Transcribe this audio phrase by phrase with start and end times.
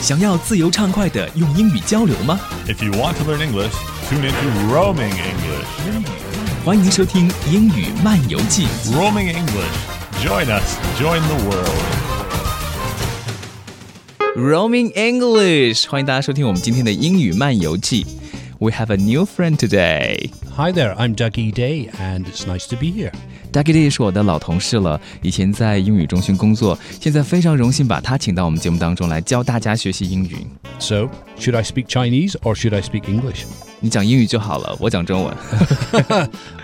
[0.00, 3.72] 想要自由畅快的用英语交流吗 If you want to learn English,
[4.08, 5.66] tune into Roaming English.
[6.64, 8.66] 欢迎收听《英语漫游记》。
[8.92, 9.74] Roaming English.
[10.24, 10.76] Join us.
[10.98, 11.70] Join the world.
[14.36, 18.06] Roaming English，欢迎大家收听我们今天的英语漫游记。
[18.58, 20.30] We have a new friend today.
[20.56, 23.12] Hi there, I'm Dougie Day, and it's nice to be here.
[23.51, 30.37] Dougie Day 是我的老同事了，以前在英语中心工作，现在非常荣幸把他请到我们节目当中来教大家学习英语。
[30.79, 31.09] So,
[31.41, 33.21] Should I speak Chinese or should I speak English?
[33.21, 33.45] English？
[33.79, 35.35] 你讲英语就好了，我讲中文。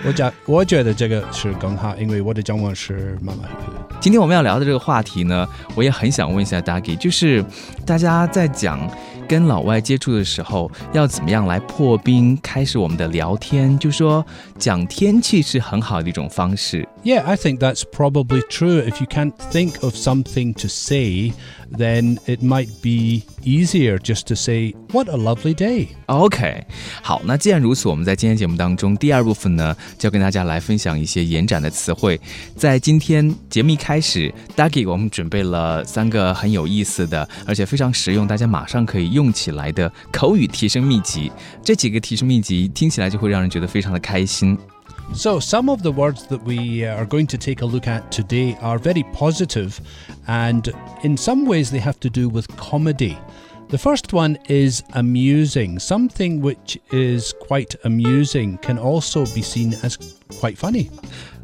[0.05, 3.97] 我讲，我觉得这个是更好，因为我的中文是慢慢的。
[3.99, 7.43] 今天我们要聊的这个话题呢，我也很想问一下 Dougie，就是
[7.87, 8.87] 大家在讲
[9.27, 13.79] 跟老外接触的时候，要怎么样来破冰，开始我们的聊天？
[13.79, 14.23] 就说
[14.59, 16.87] 讲天气是很好的一种方式。
[17.03, 18.83] Yeah, I think that's probably true.
[18.83, 21.33] If you can't think of something to say,
[21.75, 24.66] then it might be easier just to say.
[24.92, 25.88] What a lovely day.
[26.06, 26.64] OK，
[27.00, 32.20] 好，那既然如此，我们在今天节目当中第二部分呢，就要跟大家来分享一些延展的词汇。
[32.56, 41.30] 在今天节目一开始 d u g g i 我们准备了三个很有意思的，而且非常实用，大家马上可以用起来的口语提升秘籍。
[41.62, 44.58] 这几个提升秘籍听起来就会让人觉得非常的开心。
[45.14, 48.10] So, some of the words that we uh, are going to take a look at
[48.10, 49.74] today are very positive,
[50.26, 53.16] and in some ways, they have to do with comedy.
[53.69, 55.77] The first one is amusing.
[55.79, 59.95] Something which is quite amusing can also be seen as
[60.39, 60.87] quite funny.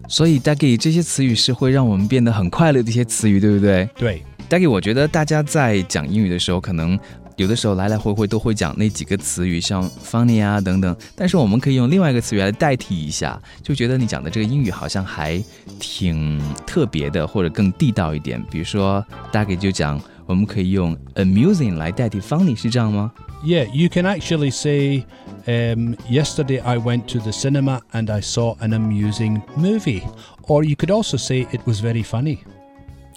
[0.08, 3.90] 所以，Dougie 这些词语是会让我们变得很快乐的一些词语，对不对？
[3.98, 6.98] 对，Dougie，我觉得大家在讲英语的时候，可能
[7.36, 10.96] 有的时候来来回回都会讲那几个词语，像 funny 啊等等。
[11.16, 15.44] 但是我们可以用另外一个词语来代替一下，就觉得你讲的这个英语好像还
[15.78, 18.42] 挺特别的，或者更地道一点。
[18.50, 20.02] 比如说，Dougie 就讲。
[20.33, 23.13] 我们可以用 amusing 来代替 funny，是这样吗？
[23.45, 25.05] Yeah, you can actually say,
[25.47, 30.03] um, Yesterday I went to the cinema and I saw an amusing movie.
[30.43, 32.39] Or you could also say it was very funny.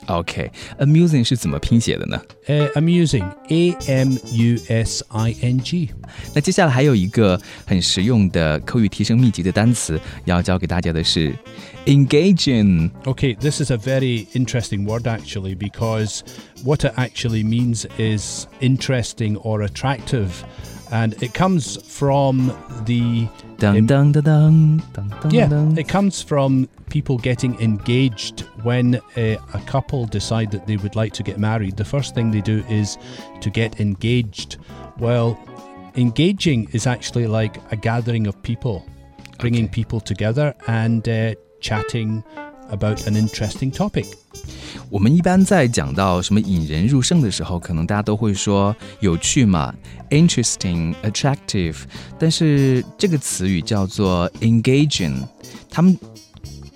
[0.08, 2.20] OK，amusing、是怎么拼写的呢？
[2.48, 3.24] Uh, amusing.
[3.50, 5.90] A M U S I N G.
[6.34, 11.34] 那接下来还有一个很实用的口语提升秘籍的单词要教给大家的是
[11.87, 12.91] engaging.
[13.07, 16.23] Okay, this is a very interesting word actually because
[16.65, 20.45] what it actually means is interesting or attractive.
[20.93, 23.29] And it comes from the.
[23.59, 25.79] Dun, dun, dun, dun, dun, dun, yeah, dun.
[25.79, 31.13] it comes from people getting engaged when uh, a couple decide that they would like
[31.15, 31.77] to get married.
[31.77, 32.99] The first thing they do is
[33.41, 34.59] to get engaged.
[34.99, 35.39] Well,
[35.97, 38.87] engaging is actually like a gathering of people
[39.39, 39.73] bringing okay.
[39.73, 42.22] people together and uh, chatting
[42.70, 44.08] about an interesting topic.
[44.90, 49.74] 我们一般在讲到什么引人入胜的时候，可能大家都会说有趣嘛，
[50.10, 51.76] interesting、attractive，
[52.20, 55.16] 但是这个词语叫做 engaging，
[55.70, 55.98] 他们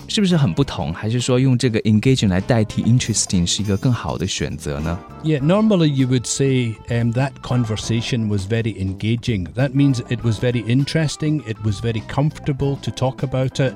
[0.10, 0.94] 是不是很不同？
[0.94, 4.98] 还是说用这个 engaging 来代替 interesting 是一个更好的选择呢？
[5.24, 9.48] Yeah, normally you would say um, that conversation was very engaging.
[9.56, 13.74] That means it was very interesting, it was very comfortable to talk about it.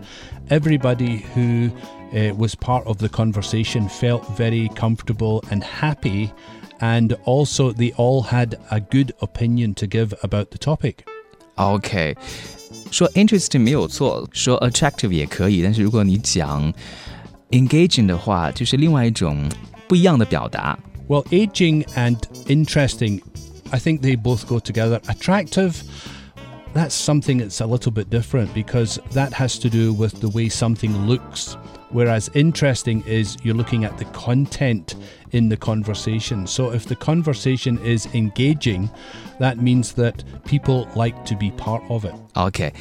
[0.50, 1.72] Everybody who
[2.14, 6.32] uh, was part of the conversation felt very comfortable and happy,
[6.80, 11.06] and also they all had a good opinion to give about the topic.
[11.58, 12.16] OK，
[12.94, 16.72] 说 interesting 没有错，说 attractive 也可以，但是如果你讲
[17.52, 19.50] engaging 的话，就是另外一种
[19.88, 20.78] 不一样的表达。
[21.08, 23.22] Well, aging and interesting,
[23.72, 25.00] I think they both go together.
[25.08, 25.74] Attractive,
[26.76, 30.50] that's something that's a little bit different because that has to do with the way
[30.50, 31.56] something looks.
[31.91, 34.97] Whereas interesting is you're looking at the content
[35.33, 36.47] in the conversation.
[36.47, 38.91] So if the conversation is engaging,
[39.39, 42.15] that means that people like to be part of it.
[42.37, 42.73] OK，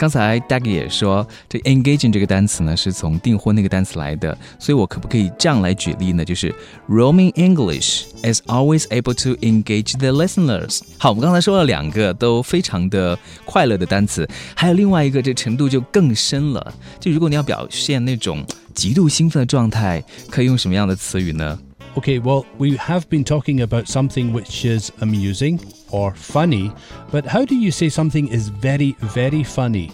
[0.00, 6.24] 刚才 Doug 也说，这 engaging 这个单词呢是从订婚那个单词来的，所以我可不可以这样来举例呢？
[6.24, 6.54] 就是
[6.88, 10.80] roaming English is always able to engage the listeners。
[10.98, 16.74] 好，我们刚才说了两个都非常的快乐的单词，还有另外一个，这程度就更深了。
[17.00, 18.44] 就如果你要表现那种
[18.74, 21.58] 极度兴奋的状态，可以用什么样的词语呢？
[21.96, 25.58] Okay, well, we have been talking about something which is amusing
[25.90, 26.70] or funny,
[27.10, 29.88] but how do you say something is very, very funny?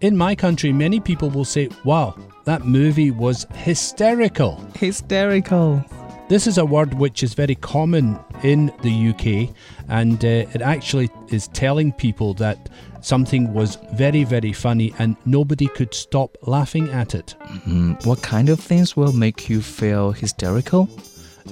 [0.00, 2.14] In my country, many people will say, wow,
[2.44, 4.56] that movie was hysterical.
[4.74, 9.54] Hysterical。This is a word which is very common in the UK,
[9.88, 12.70] and uh, it actually is telling people that
[13.02, 17.34] something was very, very funny and nobody could stop laughing at it.
[17.66, 20.88] Mm, what kind of things will make you feel hysterical?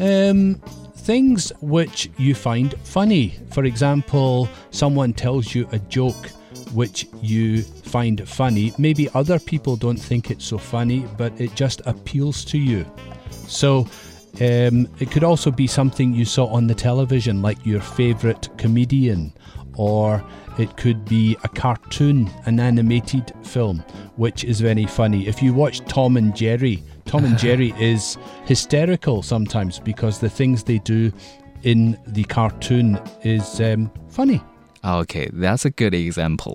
[0.01, 0.55] Um,
[0.95, 3.35] things which you find funny.
[3.51, 6.31] For example, someone tells you a joke
[6.73, 8.73] which you find funny.
[8.79, 12.87] Maybe other people don't think it's so funny, but it just appeals to you.
[13.31, 13.87] So
[14.41, 19.33] um, it could also be something you saw on the television, like your favourite comedian,
[19.75, 20.25] or
[20.59, 23.79] it could be a cartoon, an animated film,
[24.17, 25.27] which is very funny.
[25.27, 30.63] If you watch Tom and Jerry, Tom and Jerry is hysterical sometimes because the things
[30.63, 31.13] they do
[31.63, 34.41] in the cartoon is um, funny.
[34.83, 36.55] Okay, that's a good example.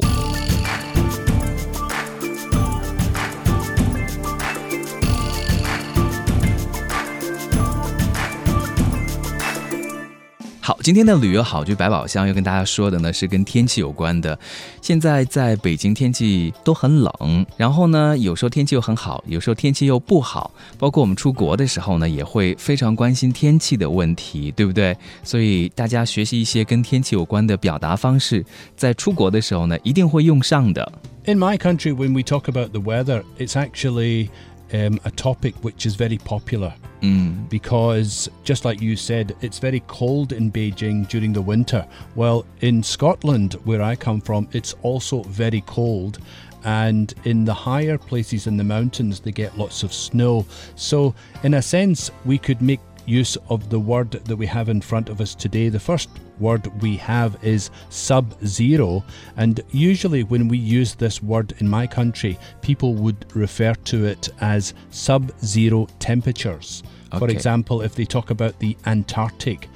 [10.65, 14.35] 好，今天的旅游好剧百宝箱要跟大家说的呢是跟天气有关的。
[14.81, 20.50] 现在在北京天气都很冷，然后呢有时候天气又很好，有时候天气又不好。
[20.79, 24.97] 包括我们出国的时候呢，也会非常关心天气的问题，对不对？
[25.23, 28.44] 所以大家学习一些跟天气有关的表达方式，
[28.75, 30.91] 在出国的时候呢一定会用上的。
[31.25, 34.29] In my country, when we talk about the weather, it's actually
[34.73, 36.73] um, a topic which is very popular.
[37.01, 37.50] Mm.
[37.50, 41.85] Because, just like you said, it's very cold in Beijing during the winter.
[42.15, 46.19] Well, in Scotland, where I come from, it's also very cold.
[46.63, 50.47] And in the higher places in the mountains, they get lots of snow.
[50.75, 51.13] So,
[51.44, 55.10] in a sense, we could make use of the word that we have in front
[55.10, 55.69] of us today.
[55.69, 56.10] The first
[56.40, 59.04] word we have is sub zero,
[59.38, 64.30] and usually when we use this word in my country, people would refer to it
[64.42, 66.84] as sub zero temperatures.
[67.18, 69.69] For example, if they talk about the Antarctic,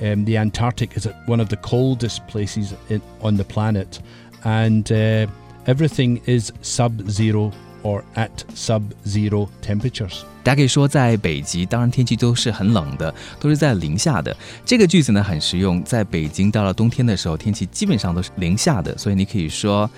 [0.00, 4.00] um, the Antarctic is one of the coldest places in, on the planet,
[4.44, 5.26] and uh,
[5.66, 7.52] everything is sub zero
[7.83, 10.21] or at sub zero temperatures.
[10.43, 14.35] 大家可以说，在北极，当然天气都是很冷的，都是在零下的。
[14.63, 19.89] 这个句子呢很实用，在北京到了冬天的时候，天气基本上都是零下的，所以你可以说，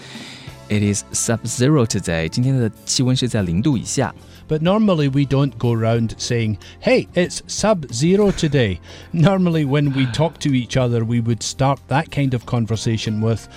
[0.70, 2.28] It is sub-zero today。
[2.28, 4.14] 今天的气温是在零度以下。
[4.50, 8.80] But normally we don't go around saying, hey, it's sub zero today.
[9.14, 13.48] Normally, when we talk to each other, we would start that kind of conversation with,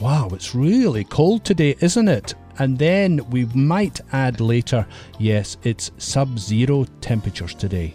[0.00, 2.34] wow, it's really cold today, isn't it?
[2.58, 4.84] And then we might add later,
[5.18, 7.92] yes, it's sub zero temperatures today.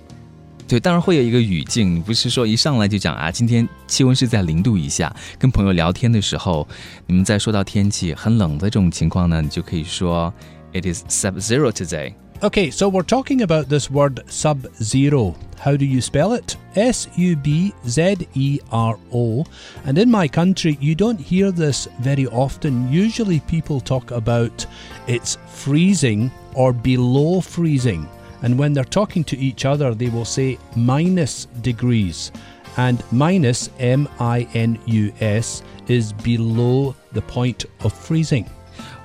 [0.68, 5.16] 对，当然会有一个语境，你不是说一上来就讲啊，今天气温是在零度以下。
[5.40, 6.68] 跟朋友聊天的时候，
[7.06, 10.34] 你们在说到天气很冷的这种情况呢，你就可以说，
[10.74, 12.14] It is sub-zero today。
[12.45, 15.37] Okay, so we're talking about this word sub zero.
[15.61, 16.57] How do you spell it?
[16.75, 19.45] S U B Z E R O.
[19.85, 22.93] And in my country, you don't hear this very often.
[22.93, 24.67] Usually, people talk about
[25.07, 28.09] it's freezing or below freezing.
[28.43, 32.33] And when they're talking to each other, they will say minus degrees.
[32.77, 38.51] And minus, M I N U S, is below the point of freezing.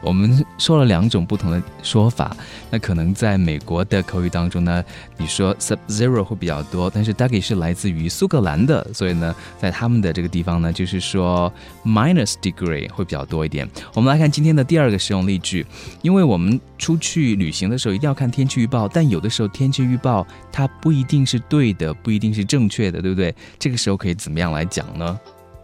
[0.01, 2.35] 我们说了两种不同的说法，
[2.69, 4.83] 那可能在美国的口语当中呢，
[5.17, 11.51] 你说 sub zero 会比较多，但是 Dougie 是来自于苏格兰的，所以呢，在他们的这个地方呢，就是说
[11.83, 13.67] minus degree 会比较多一点。
[13.93, 15.65] 我们来看今天的第二个实用例句，
[16.01, 23.33] 因为我们出去旅行的时候一定要看天气预报，但有的时候天气预报它不一定是对的，不一定是正确的，对不对？
[23.57, 25.19] 这个时候可以怎么样来讲呢？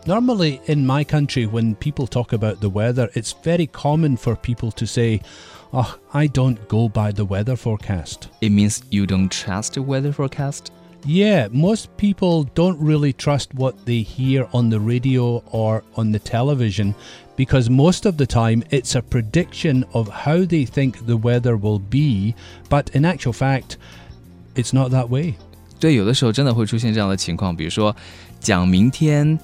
[0.06, 4.70] Normally, in my country, when people talk about the weather, it's very common for people
[4.72, 5.20] to say,
[5.72, 8.28] Oh, I don't go by the weather forecast.
[8.40, 10.72] It means you don't trust the weather forecast.
[11.04, 16.18] Yeah, most people don't really trust what they hear on the radio or on the
[16.18, 16.94] television
[17.36, 21.78] because most of the time it's a prediction of how they think the weather will
[21.78, 22.34] be,
[22.68, 23.76] but in actual fact,
[24.56, 25.34] it's not that way.
[25.78, 27.94] 对，有的时候真的会出现这样的情况，比如说
[28.40, 29.38] 讲明天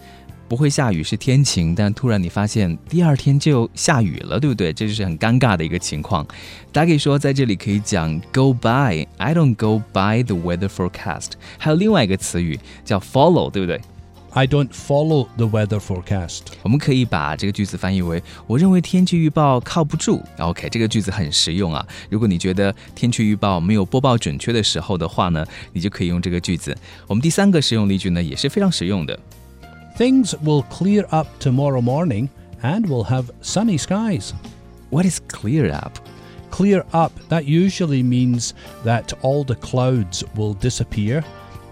[0.50, 4.74] 不会下雨是天晴，但突然你发现第二天就下雨了，对不对？
[4.74, 6.26] 这就是很尴尬的一个情况。
[6.72, 9.08] 大家可以说在这里可以讲 go by。
[9.18, 11.34] I don't go by the weather forecast。
[11.60, 13.80] 还有另外一个词语叫 follow，对不对
[14.32, 16.42] ？I don't follow the weather forecast.
[16.64, 20.20] 我们可以把这个句子翻译为：我认为天气预报靠不住。
[20.40, 21.86] OK，这个句子很实用啊。
[22.10, 26.76] 如果你觉得天气预报没有播报准确的时候的话呢，你就可以用这个句子。
[27.06, 29.20] 我们第三个实用例句呢，也是非常实用的。
[29.99, 32.29] Things will clear up tomorrow morning
[32.63, 34.33] and we'll have sunny skies.
[34.91, 35.99] What is clear up?
[36.51, 41.25] Clear up, that usually means that all the clouds will disappear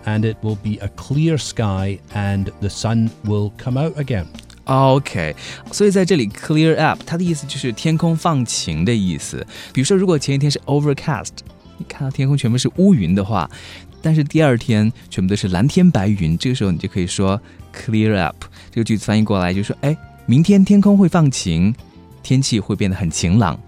[0.06, 4.26] and it will be a clear sky and the sun will come out again.
[4.64, 5.34] OK，
[5.72, 9.44] 所以在这里 clear up，它的意思就是天空放晴的意思。
[9.72, 11.30] 比如说，如果前一天是 overcast，
[11.78, 13.48] 你看到天空全部是乌云的话，
[14.06, 17.40] 但是第二天全部都是蓝天白云，这个时候你就可以说
[17.72, 18.44] clear up。
[18.70, 21.74] 这个句子翻译过来就说，哎，明天天空会放晴，
[22.22, 23.58] 天气会变得很晴朗。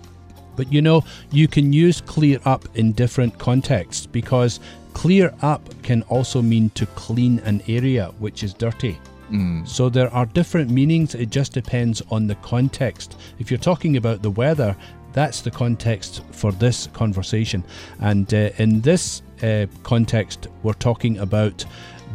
[0.57, 4.59] But you know, you can use clear up in different contexts because
[4.93, 8.95] clear up can also mean to clean an area which is dirty.
[9.31, 11.17] 嗯 So there are different meanings.
[11.17, 13.13] It just depends on the context.
[13.41, 14.77] If you're talking about the weather,
[15.13, 17.65] that's the context for this conversation.
[17.99, 21.66] And uh, in this uh, context, we're talking about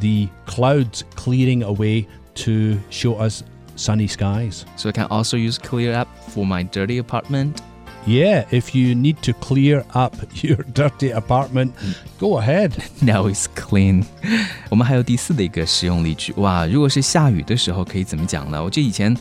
[0.01, 3.43] the clouds clearing away to show us
[3.77, 4.65] sunny skies.
[4.77, 7.61] So I can also use clear up for my dirty apartment.
[8.07, 11.93] Yeah, if you need to clear up your dirty apartment, hmm.
[12.19, 12.73] go ahead.
[13.01, 14.05] Now it's clean.
[14.69, 16.33] 我们还有第四的一个实用例句。
[16.35, 18.63] 哇，如果是下雨的时候，可以怎么讲呢？
[18.63, 19.17] 我记得以前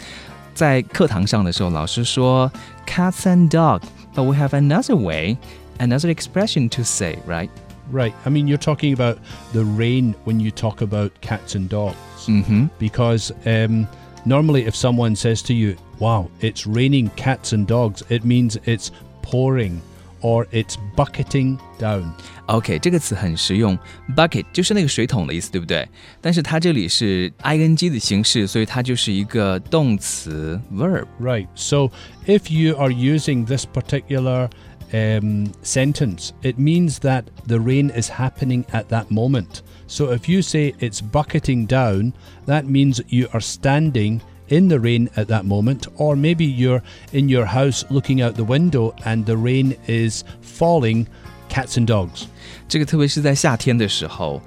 [0.53, 2.51] 在课堂上的时候，老师说
[2.85, 5.37] cats and dog，but we have another way,
[5.79, 7.49] another expression to say, right?
[7.90, 8.12] Right.
[8.26, 9.18] I mean, you're talking about
[9.54, 11.96] the rain when you talk about cats and dogs.
[12.26, 13.86] 嗯哼， because um,
[14.26, 18.90] normally if someone says to you, "Wow, it's raining cats and dogs," it means it's
[19.22, 19.80] pouring
[20.20, 22.12] or it's bucketing down.
[22.46, 23.78] OK，这个词很实用，
[24.14, 25.88] bucket 就是那个水桶的意思，对不对？
[26.20, 31.06] 但是它这里是 ing 的形式，所以它就是一个动词 verb。
[31.18, 31.46] Right.
[31.54, 31.90] So
[32.26, 34.50] if you are using this particular
[34.92, 39.62] um, sentence, it means that the rain is happening at that moment.
[39.86, 42.12] So if you say it's bucketing down,
[42.46, 47.28] that means you are standing in the rain at that moment, or maybe you're in
[47.28, 51.06] your house looking out the window and the rain is falling,
[51.48, 52.26] cats and dogs.
[52.68, 54.40] 这个特别是在夏天的时候，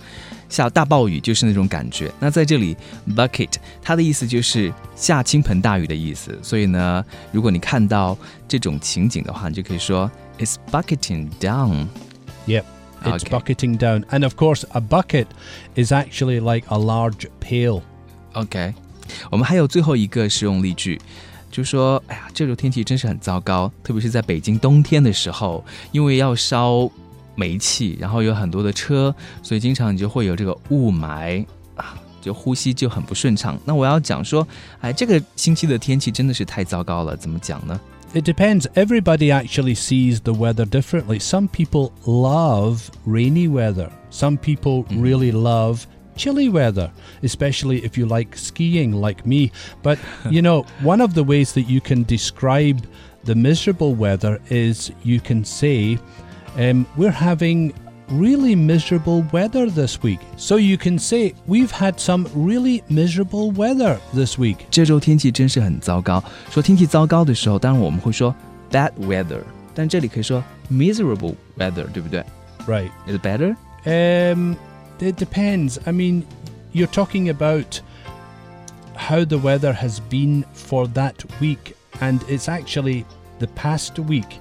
[0.50, 2.12] 下大暴雨就是那种感觉。
[2.20, 2.75] 那在这里，
[3.15, 6.38] bucket 它的意思就是下倾盆大雨的意思。
[6.41, 11.88] 所以呢，如果你看到这种情景的话，你就可以说 It's bucketing down。
[12.48, 12.63] Yep.
[13.03, 13.30] It's Okay.
[13.30, 14.03] bucketing down.
[14.12, 15.25] And of course, a bucket
[15.75, 17.82] is actually like a large pail.
[18.34, 18.75] OK，
[19.32, 21.01] 我们还有最后一个实用例句，
[21.50, 26.88] 就是说，哎呀，这周天气真是很糟糕，特别是在北京冬天的时候，因为要烧
[27.36, 33.58] 煤气，然后有很多的车，所以经常你就会有这个雾霾啊，就呼吸就很不顺畅。
[33.65, 34.48] 那我要讲说，
[34.80, 37.80] 哎，这个星期的天气真的是太糟糕了，怎么讲呢？
[38.13, 38.65] It depends.
[38.74, 41.20] Everybody actually sees the weather differently.
[41.20, 43.89] Some people love rainy weather.
[44.10, 45.86] Some people really love
[46.18, 46.91] chilly weather,
[47.24, 49.51] especially if you like skiing like me.
[49.82, 49.98] But,
[50.30, 52.84] you know, one of the ways that you can describe
[53.24, 55.98] the miserable weather is you can say,
[56.58, 57.74] um, we're having
[58.10, 60.20] really miserable weather this week.
[60.36, 64.58] So you can say, we've had some really miserable weather this week.
[64.70, 66.22] 这周天气真是很糟糕。
[66.50, 68.36] 说天气糟糕的时候，当然我们会说
[68.70, 69.41] bad weather，
[69.74, 72.24] 但这里可以说 miserable weather，对不对
[72.68, 72.91] Right.
[73.08, 73.56] ？Is it better？
[73.86, 74.56] Um,
[75.00, 75.80] it depends.
[75.86, 76.24] I mean,
[76.74, 77.82] you're talking about
[78.96, 83.06] how the weather has been for that week, and it's actually
[83.39, 84.39] the past week.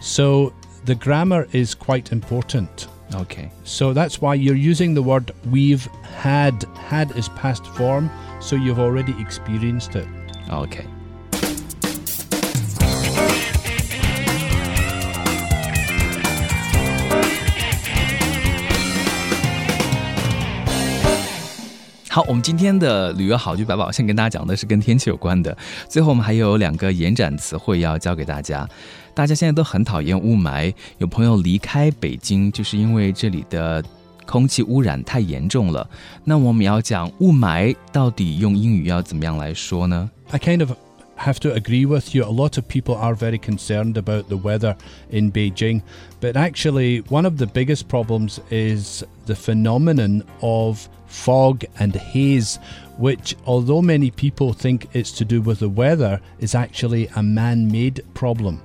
[0.00, 0.52] So
[0.86, 2.86] the grammar is quite important.
[3.14, 5.86] OK， So that's why you're using the word we've
[6.22, 6.64] had.
[6.88, 8.08] Had is past form,
[8.40, 10.06] so you've already experienced it.
[10.50, 10.84] OK。
[22.08, 25.56] 好，我们今天的旅游好句百宝先跟大家讲的是跟天气有关的。
[25.88, 28.68] 最后我们还有两个延展词汇要教给大家。
[29.16, 33.84] 大家现在都很讨厌雾霾，有朋友离开北京就是因为这里的
[34.26, 35.88] 空气污染太严重了。
[36.24, 40.10] 那我们要讲雾霾，到底用英语要怎么样来说呢？
[40.30, 40.72] I kind of
[41.16, 42.24] have to agree with you.
[42.24, 44.76] A lot of people are very concerned about the weather
[45.10, 45.82] in Beijing,
[46.20, 52.58] but actually, one of the biggest problems is the phenomenon of fog and haze,
[52.98, 57.70] which, although many people think it's to do with the weather, is actually a man
[57.70, 58.60] made problem.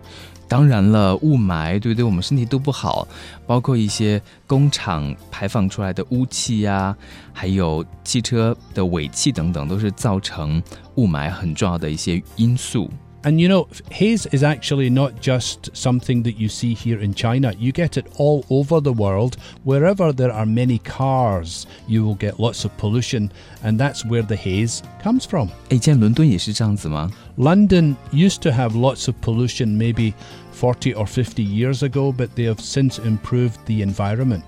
[0.52, 3.08] 当然了，雾霾对对我们身体都不好，
[3.46, 6.96] 包括一些工厂排放出来的污气呀、
[7.34, 10.64] 还有汽车的尾气等等，都是造成
[10.96, 12.90] 雾霾很重要的一些因素。
[13.24, 17.52] And you know, haze is actually not just something that you see here in China.
[17.58, 19.34] You get it all over the world.
[19.66, 23.32] Wherever there are many cars, you will get lots of pollution,
[23.64, 25.50] and that's where the haze comes from.
[25.70, 27.12] 诶，现在伦敦也是这样子吗？
[27.38, 30.14] London used to have lots of pollution maybe
[30.52, 34.44] 40 or 50 years ago, but they have since improved the environment.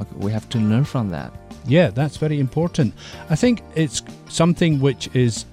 [0.00, 1.32] Okay, we have to learn from that.
[1.66, 2.94] Yeah, that's very important.
[3.30, 5.44] I think it's something which is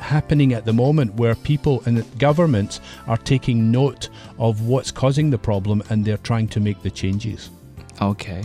[0.00, 5.38] happening at the moment where people and governments are taking note of what's causing the
[5.38, 7.50] problem and they're trying to make the changes.
[8.00, 8.42] OK，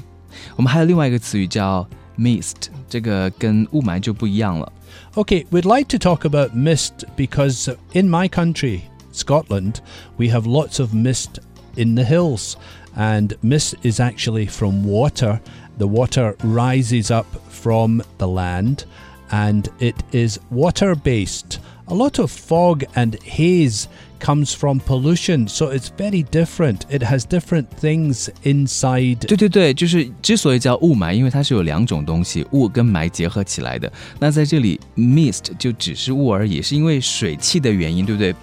[0.56, 4.72] 我们还有另外一个词语叫 mist，这个跟雾霾就不一样了。
[5.16, 8.82] Okay, we'd like to talk about mist because in my country,
[9.12, 9.82] Scotland,
[10.18, 11.40] we have lots of mist
[11.76, 12.56] in the hills.
[12.96, 15.40] And mist is actually from water.
[15.78, 18.86] The water rises up from the land
[19.30, 21.60] and it is water based.
[21.90, 23.88] A lot of fog and haze
[24.20, 26.86] comes from pollution, so it's very different.
[26.90, 29.20] It has different things inside.
[29.28, 33.92] 对对对，就是之所以叫雾霾，因为它是有两种东西，雾跟霾结合起来的。
[34.20, 38.36] 那在这里，mist 就只是雾而已，是因为水汽的原因，对不对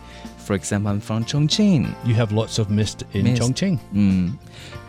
[0.49, 1.93] ？For example, I'm from Chongqing.
[2.07, 3.39] You have lots of mist in Mist.
[3.39, 3.77] Chongqing.
[3.91, 4.35] 嗯，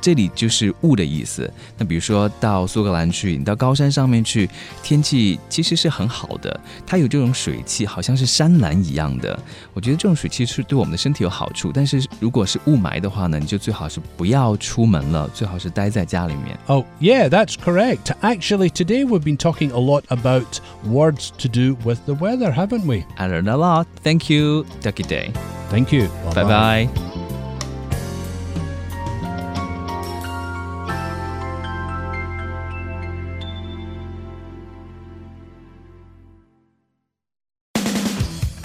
[0.00, 1.50] 这里就是雾的意思。
[1.76, 4.48] 那比如说到苏格兰去，你到高山上面去，
[4.82, 9.38] 天气其实是很好的，它有这种水汽，好像是山岚一样的。
[9.74, 16.58] 我觉得这种水汽是对我们的身体有好处，但是如果是雾霾的话呢，你就最好是不要出门了，最好是待在家里面。
[16.66, 18.12] Oh yeah, that's correct.
[18.22, 22.84] Actually, today we've been talking a lot about words to do with the weather, haven't
[22.84, 23.04] we?
[23.16, 23.86] I learned a lot.
[24.02, 24.64] Thank you.
[24.82, 25.32] Dougie Day.
[25.70, 26.08] Thank you.
[26.34, 26.44] Bye bye.
[26.44, 27.09] bye, -bye.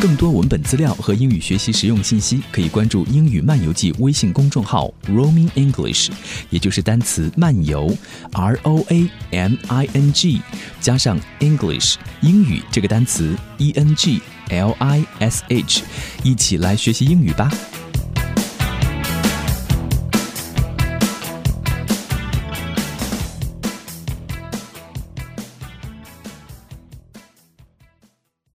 [0.05, 6.11] 更多文本资料和英语学习实用信息，可以关注“英语漫游记”微信公众号 “Roaming English”，
[6.51, 7.91] 也就是单词“漫游
[8.31, 10.41] ”（R O A M I N G）
[10.79, 15.81] 加上 English 英语这个单词 E N G L I S H，
[16.23, 17.51] 一起来学习英语吧。